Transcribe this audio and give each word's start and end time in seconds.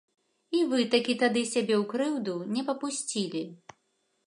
І 0.59 0.61
вы 0.71 0.79
такі 0.95 1.15
тады 1.23 1.43
сябе 1.51 1.75
ў 1.77 1.83
крыўду 1.93 2.35
не 2.57 2.61
папусцілі. 2.73 3.43